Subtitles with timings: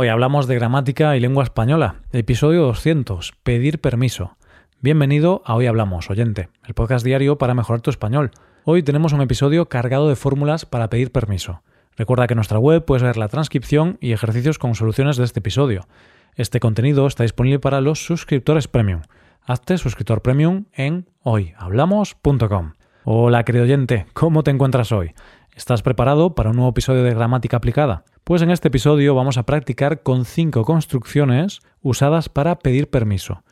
[0.00, 4.36] Hoy hablamos de gramática y lengua española, episodio 200, pedir permiso.
[4.80, 8.30] Bienvenido a Hoy Hablamos, oyente, el podcast diario para mejorar tu español.
[8.62, 11.62] Hoy tenemos un episodio cargado de fórmulas para pedir permiso.
[11.96, 15.40] Recuerda que en nuestra web puedes ver la transcripción y ejercicios con soluciones de este
[15.40, 15.88] episodio.
[16.36, 19.02] Este contenido está disponible para los suscriptores premium.
[19.42, 22.74] Hazte suscriptor premium en hoyhablamos.com.
[23.02, 25.14] Hola querido oyente, ¿cómo te encuentras hoy?
[25.58, 28.04] ¿Estás preparado para un nuevo episodio de gramática aplicada?
[28.22, 33.42] Pues en este episodio vamos a practicar con cinco construcciones usadas para pedir permiso.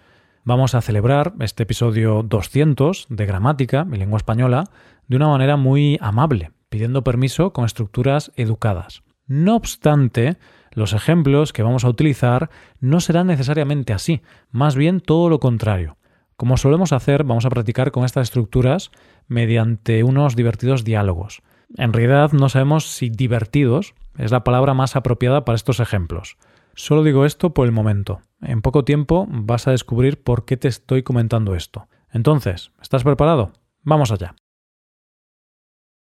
[0.45, 4.71] Vamos a celebrar este episodio 200 de gramática y lengua española
[5.09, 9.03] de una manera muy amable, pidiendo permiso con estructuras educadas.
[9.27, 10.37] No obstante,
[10.71, 15.97] los ejemplos que vamos a utilizar no serán necesariamente así, más bien todo lo contrario.
[16.37, 18.93] Como solemos hacer, vamos a practicar con estas estructuras
[19.27, 21.43] mediante unos divertidos diálogos.
[21.75, 26.37] En realidad no sabemos si divertidos es la palabra más apropiada para estos ejemplos.
[26.75, 28.21] Solo digo esto por el momento.
[28.43, 31.89] En poco tiempo vas a descubrir por qué te estoy comentando esto.
[32.11, 33.53] Entonces, ¿estás preparado?
[33.83, 34.35] Vamos allá.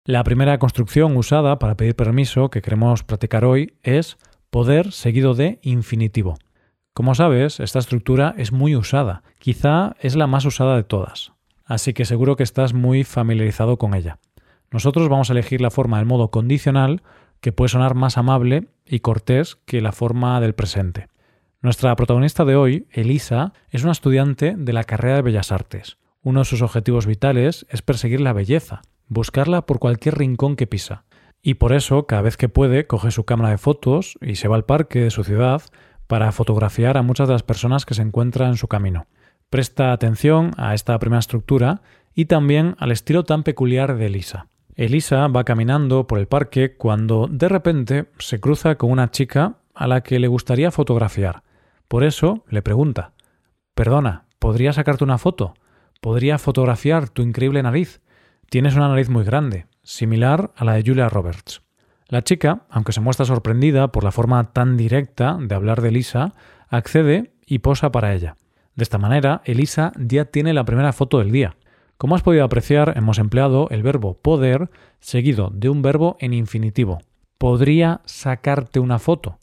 [0.04, 4.16] La primera construcción usada para pedir permiso que queremos practicar hoy es
[4.50, 6.38] poder seguido de infinitivo.
[6.94, 11.32] Como sabes, esta estructura es muy usada, quizá es la más usada de todas,
[11.64, 14.18] así que seguro que estás muy familiarizado con ella.
[14.70, 17.02] Nosotros vamos a elegir la forma del modo condicional
[17.40, 21.08] que puede sonar más amable y cortés que la forma del presente.
[21.60, 25.98] Nuestra protagonista de hoy, Elisa, es una estudiante de la carrera de Bellas Artes.
[26.22, 31.04] Uno de sus objetivos vitales es perseguir la belleza, buscarla por cualquier rincón que pisa.
[31.42, 34.56] Y por eso, cada vez que puede, coge su cámara de fotos y se va
[34.56, 35.62] al parque de su ciudad
[36.06, 39.06] para fotografiar a muchas de las personas que se encuentran en su camino.
[39.50, 41.80] Presta atención a esta primera estructura
[42.14, 44.48] y también al estilo tan peculiar de Elisa.
[44.78, 49.88] Elisa va caminando por el parque cuando de repente se cruza con una chica a
[49.88, 51.42] la que le gustaría fotografiar.
[51.88, 53.12] Por eso le pregunta
[53.74, 55.54] Perdona, ¿podría sacarte una foto?
[56.00, 58.00] ¿Podría fotografiar tu increíble nariz?
[58.50, 61.62] Tienes una nariz muy grande, similar a la de Julia Roberts.
[62.06, 66.34] La chica, aunque se muestra sorprendida por la forma tan directa de hablar de Elisa,
[66.68, 68.36] accede y posa para ella.
[68.76, 71.56] De esta manera, Elisa ya tiene la primera foto del día.
[71.98, 74.70] Como has podido apreciar, hemos empleado el verbo poder
[75.00, 77.00] seguido de un verbo en infinitivo.
[77.38, 79.40] Podría sacarte una foto.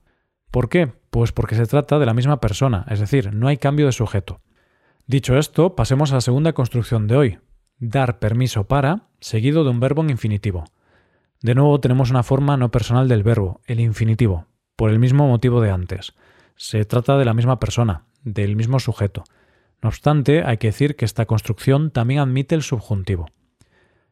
[0.52, 0.94] ¿Por qué?
[1.10, 4.40] Pues porque se trata de la misma persona, es decir, no hay cambio de sujeto.
[5.06, 7.40] Dicho esto, pasemos a la segunda construcción de hoy.
[7.78, 10.64] Dar permiso para, seguido de un verbo en infinitivo.
[11.42, 15.60] De nuevo tenemos una forma no personal del verbo, el infinitivo, por el mismo motivo
[15.60, 16.14] de antes.
[16.56, 19.26] Se trata de la misma persona, del mismo sujeto.
[19.86, 23.28] No obstante, hay que decir que esta construcción también admite el subjuntivo.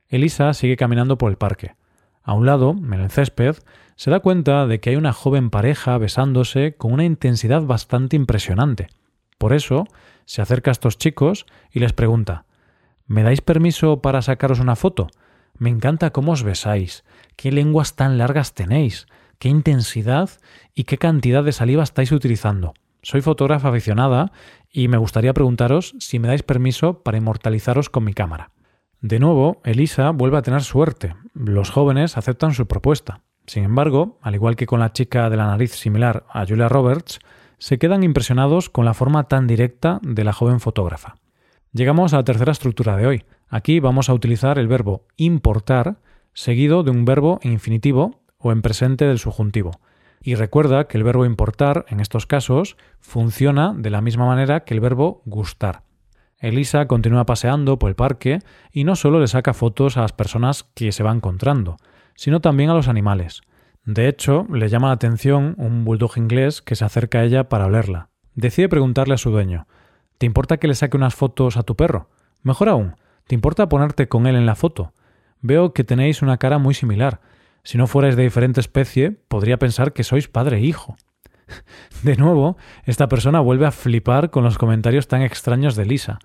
[0.08, 1.74] Elisa sigue caminando por el parque.
[2.22, 3.56] A un lado, en el césped,
[3.96, 8.86] se da cuenta de que hay una joven pareja besándose con una intensidad bastante impresionante.
[9.40, 9.88] Por eso,
[10.26, 12.46] se acerca a estos chicos y les pregunta
[13.08, 15.08] ¿Me dais permiso para sacaros una foto?
[15.58, 17.04] Me encanta cómo os besáis,
[17.36, 19.08] qué lenguas tan largas tenéis,
[19.40, 20.30] qué intensidad
[20.76, 22.76] y qué cantidad de saliva estáis utilizando.
[23.04, 24.32] Soy fotógrafa aficionada
[24.72, 28.52] y me gustaría preguntaros si me dais permiso para inmortalizaros con mi cámara.
[29.02, 31.14] De nuevo, Elisa vuelve a tener suerte.
[31.34, 33.20] Los jóvenes aceptan su propuesta.
[33.46, 37.20] Sin embargo, al igual que con la chica de la nariz similar a Julia Roberts,
[37.58, 41.16] se quedan impresionados con la forma tan directa de la joven fotógrafa.
[41.74, 43.26] Llegamos a la tercera estructura de hoy.
[43.50, 45.98] Aquí vamos a utilizar el verbo importar
[46.34, 49.72] seguido de un verbo infinitivo o en presente del subjuntivo.
[50.24, 54.74] Y recuerda que el verbo importar, en estos casos, funciona de la misma manera que
[54.74, 55.84] el verbo gustar.
[56.40, 58.40] Elisa continúa paseando por el parque
[58.72, 61.78] y no solo le saca fotos a las personas que se va encontrando,
[62.16, 63.42] sino también a los animales.
[63.86, 67.66] De hecho, le llama la atención un bulldog inglés que se acerca a ella para
[67.66, 68.10] olerla.
[68.34, 69.68] Decide preguntarle a su dueño
[70.18, 72.10] ¿Te importa que le saque unas fotos a tu perro?
[72.44, 72.96] Mejor aún,
[73.28, 74.94] ¿te importa ponerte con él en la foto?
[75.42, 77.20] Veo que tenéis una cara muy similar.
[77.64, 80.96] Si no fuerais de diferente especie, podría pensar que sois padre e hijo.
[82.04, 86.20] De nuevo, esta persona vuelve a flipar con los comentarios tan extraños de Lisa.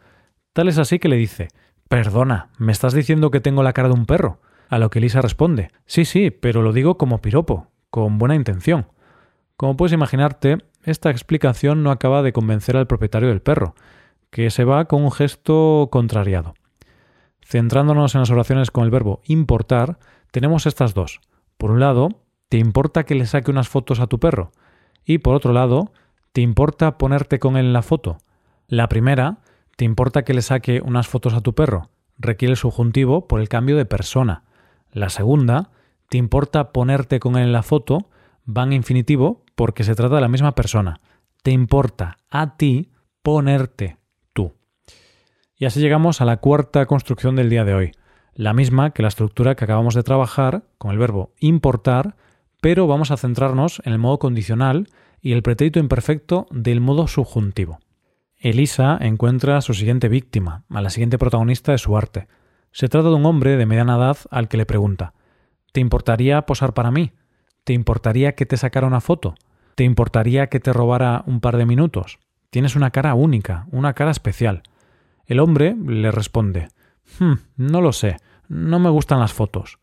[0.53, 1.49] Tal es así que le dice
[1.89, 4.41] Perdona, ¿me estás diciendo que tengo la cara de un perro?
[4.69, 8.89] A lo que Lisa responde Sí, sí, pero lo digo como piropo, con buena intención.
[9.57, 13.75] Como puedes imaginarte, esta explicación no acaba de convencer al propietario del perro,
[14.31, 16.55] que se va con un gesto contrariado.
[17.45, 19.99] Centrándonos en las oraciones con el verbo importar,
[20.31, 21.21] tenemos estas dos.
[21.57, 24.53] Por un lado, ¿te importa que le saque unas fotos a tu perro?
[25.05, 25.93] Y por otro lado,
[26.33, 28.19] ¿te importa ponerte con él en la foto?
[28.67, 29.39] La primera,
[29.77, 31.91] ¿te importa que le saque unas fotos a tu perro?
[32.19, 34.45] Requiere el subjuntivo por el cambio de persona.
[34.93, 35.71] La segunda,
[36.09, 38.09] ¿te importa ponerte con él en la foto?
[38.49, 41.01] va en infinitivo porque se trata de la misma persona.
[41.43, 42.91] Te importa a ti
[43.23, 43.99] ponerte
[44.33, 44.55] tú.
[45.57, 47.93] Y así llegamos a la cuarta construcción del día de hoy,
[48.39, 52.15] la misma que la estructura que acabamos de trabajar con el verbo importar,
[52.61, 54.87] pero vamos a centrarnos en el modo condicional
[55.21, 57.81] y el pretérito imperfecto del modo subjuntivo.
[58.37, 62.29] Elisa encuentra a su siguiente víctima, a la siguiente protagonista de su arte.
[62.71, 65.15] Se trata de un hombre de mediana edad al que le pregunta
[65.73, 67.11] ¿Te importaría posar para mí?
[67.65, 69.35] ¿Te importaría que te sacara una foto?
[69.75, 72.21] ¿Te importaría que te robara un par de minutos?
[72.51, 74.63] Tienes una cara única, una cara especial.
[75.27, 76.69] El hombre le responde
[77.19, 78.19] hmm, no lo sé,
[78.49, 79.79] no me gustan las fotos.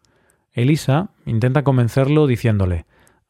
[0.51, 2.85] Elisa intenta convencerlo diciéndole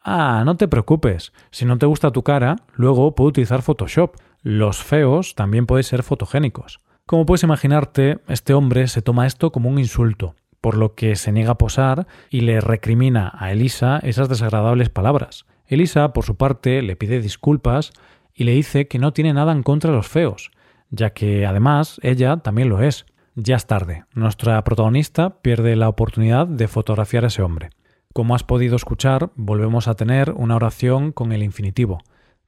[0.07, 4.15] Ah, no te preocupes, si no te gusta tu cara, luego puedo utilizar Photoshop.
[4.43, 6.79] Los feos también pueden ser fotogénicos.
[7.07, 11.31] Como puedes imaginarte, este hombre se toma esto como un insulto, por lo que se
[11.31, 15.47] niega a posar y le recrimina a Elisa esas desagradables palabras.
[15.65, 17.91] Elisa, por su parte, le pide disculpas
[18.33, 20.51] y le dice que no tiene nada en contra de los feos,
[20.91, 23.07] ya que además ella también lo es.
[23.35, 24.05] Ya es tarde.
[24.13, 27.69] Nuestra protagonista pierde la oportunidad de fotografiar a ese hombre.
[28.13, 31.99] Como has podido escuchar, volvemos a tener una oración con el infinitivo.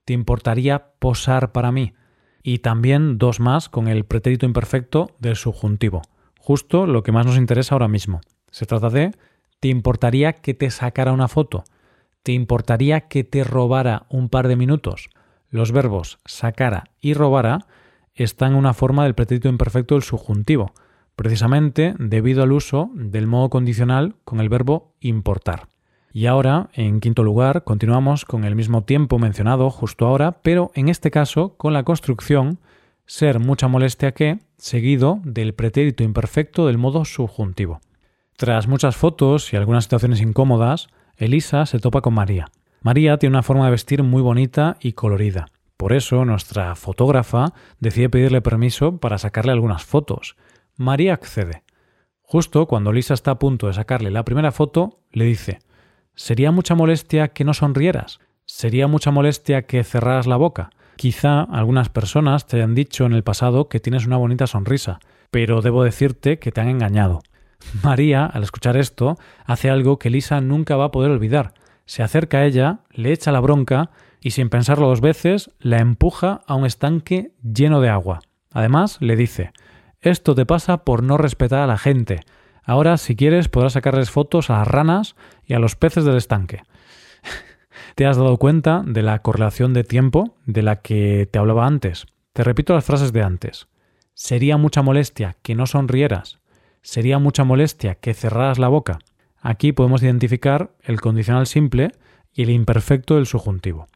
[0.05, 1.93] ¿Te importaría posar para mí?
[2.41, 6.03] Y también dos más con el pretérito imperfecto del subjuntivo.
[6.39, 8.21] Justo lo que más nos interesa ahora mismo.
[8.49, 9.11] Se trata de
[9.59, 11.65] ¿te importaría que te sacara una foto?
[12.23, 15.09] ¿Te importaría que te robara un par de minutos?
[15.49, 17.67] Los verbos sacara y robara
[18.17, 20.73] están en una forma del pretérito imperfecto del subjuntivo,
[21.15, 25.69] precisamente debido al uso del modo condicional con el verbo importar.
[26.13, 30.89] Y ahora, en quinto lugar, continuamos con el mismo tiempo mencionado justo ahora, pero en
[30.89, 32.59] este caso con la construcción
[33.05, 37.81] ser mucha molestia que, seguido del pretérito imperfecto del modo subjuntivo.
[38.35, 42.51] Tras muchas fotos y algunas situaciones incómodas, Elisa se topa con María.
[42.81, 45.47] María tiene una forma de vestir muy bonita y colorida.
[45.77, 50.35] Por eso nuestra fotógrafa decide pedirle permiso para sacarle algunas fotos.
[50.75, 51.63] María accede.
[52.21, 55.59] Justo cuando Lisa está a punto de sacarle la primera foto, le dice
[56.15, 58.19] ¿Sería mucha molestia que no sonrieras?
[58.45, 60.71] ¿Sería mucha molestia que cerraras la boca?
[60.95, 65.61] Quizá algunas personas te hayan dicho en el pasado que tienes una bonita sonrisa, pero
[65.61, 67.21] debo decirte que te han engañado.
[67.83, 69.15] María, al escuchar esto,
[69.45, 71.53] hace algo que Lisa nunca va a poder olvidar.
[71.85, 73.91] Se acerca a ella, le echa la bronca
[74.21, 78.19] y sin pensarlo dos veces la empuja a un estanque lleno de agua.
[78.51, 79.51] Además, le dice
[80.01, 82.21] Esto te pasa por no respetar a la gente.
[82.63, 85.15] Ahora, si quieres, podrás sacarles fotos a las ranas
[85.45, 86.63] y a los peces del estanque.
[87.95, 92.05] ¿Te has dado cuenta de la correlación de tiempo de la que te hablaba antes?
[92.33, 93.67] Te repito las frases de antes.
[94.13, 96.39] Sería mucha molestia que no sonrieras.
[96.81, 98.99] Sería mucha molestia que cerraras la boca.
[99.39, 101.91] Aquí podemos identificar el condicional simple
[102.33, 103.87] y el imperfecto del subjuntivo.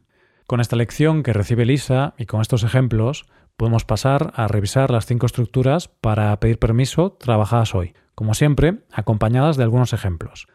[0.46, 5.06] Con esta lección que recibe Lisa y con estos ejemplos, podemos pasar a revisar las
[5.06, 10.46] cinco estructuras para pedir permiso trabajadas hoy, como siempre, acompañadas de algunos ejemplos.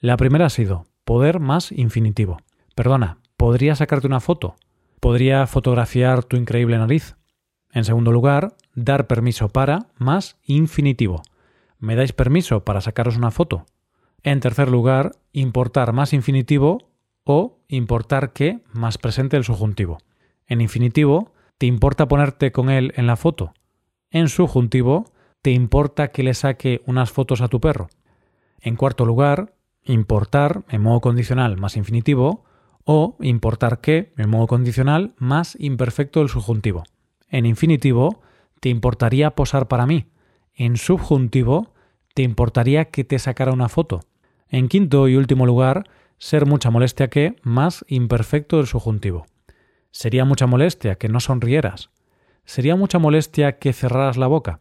[0.00, 2.38] La primera ha sido poder más infinitivo.
[2.74, 4.56] Perdona, ¿podría sacarte una foto?
[5.00, 7.16] ¿Podría fotografiar tu increíble nariz?
[7.72, 11.22] En segundo lugar, dar permiso para más infinitivo.
[11.78, 13.66] ¿Me dais permiso para sacaros una foto?
[14.22, 16.93] En tercer lugar, importar más infinitivo
[17.24, 19.98] o importar que más presente el subjuntivo.
[20.46, 23.54] En infinitivo, ¿te importa ponerte con él en la foto?
[24.10, 25.06] En subjuntivo,
[25.42, 27.88] ¿te importa que le saque unas fotos a tu perro?
[28.60, 32.44] En cuarto lugar, importar en modo condicional más infinitivo
[32.84, 36.84] o importar que en modo condicional más imperfecto del subjuntivo.
[37.28, 38.20] En infinitivo,
[38.60, 40.06] ¿te importaría posar para mí?
[40.54, 41.72] En subjuntivo,
[42.14, 44.00] ¿te importaría que te sacara una foto?
[44.48, 45.88] En quinto y último lugar,
[46.24, 49.26] ser mucha molestia que más imperfecto del subjuntivo.
[49.90, 51.90] Sería mucha molestia que no sonrieras.
[52.46, 54.58] Sería mucha molestia que cerraras la boca.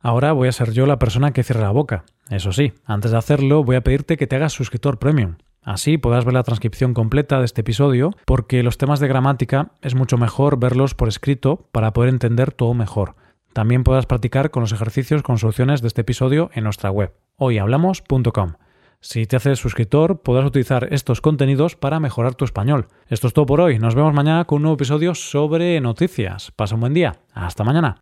[0.00, 2.04] Ahora voy a ser yo la persona que cierre la boca.
[2.30, 5.36] Eso sí, antes de hacerlo voy a pedirte que te hagas suscriptor premium.
[5.62, 9.94] Así podrás ver la transcripción completa de este episodio, porque los temas de gramática es
[9.94, 13.14] mucho mejor verlos por escrito para poder entender todo mejor.
[13.52, 18.54] También podrás practicar con los ejercicios con soluciones de este episodio en nuestra web, hoyhablamos.com.
[19.00, 22.88] Si te haces suscriptor, podrás utilizar estos contenidos para mejorar tu español.
[23.08, 23.78] Esto es todo por hoy.
[23.78, 26.50] Nos vemos mañana con un nuevo episodio sobre noticias.
[26.56, 27.20] Pasa un buen día.
[27.32, 28.00] Hasta mañana.